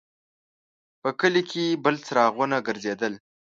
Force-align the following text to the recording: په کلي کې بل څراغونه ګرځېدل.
په 1.01 1.09
کلي 1.19 1.41
کې 1.49 1.79
بل 1.83 1.95
څراغونه 2.05 2.57
ګرځېدل. 2.67 3.13